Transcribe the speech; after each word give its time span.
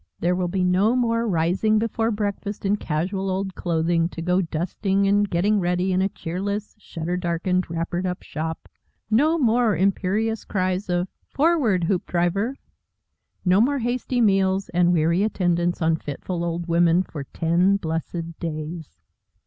There 0.19 0.33
will 0.35 0.47
be 0.47 0.63
no 0.63 0.95
more 0.95 1.27
rising 1.27 1.77
before 1.77 2.09
breakfast 2.09 2.65
in 2.65 2.77
casual 2.77 3.29
old 3.29 3.53
clothing, 3.53 4.09
to 4.09 4.21
go 4.23 4.41
dusting 4.41 5.07
and 5.07 5.29
getting 5.29 5.59
ready 5.59 5.93
in 5.93 6.01
a 6.01 6.09
cheerless, 6.09 6.73
shutter 6.79 7.17
darkened, 7.17 7.69
wrappered 7.69 8.07
up 8.07 8.23
shop, 8.23 8.67
no 9.11 9.37
more 9.37 9.75
imperious 9.77 10.43
cries 10.43 10.89
of, 10.89 11.07
"Forward, 11.29 11.83
Hoopdriver," 11.83 12.55
no 13.45 13.61
more 13.61 13.77
hasty 13.77 14.21
meals, 14.21 14.69
and 14.69 14.91
weary 14.91 15.21
attendance 15.21 15.83
on 15.83 15.97
fitful 15.97 16.43
old 16.43 16.67
women, 16.67 17.03
for 17.03 17.25
ten 17.25 17.77
blessed 17.77 18.39
days. 18.39 18.97